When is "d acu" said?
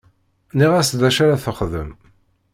0.99-1.21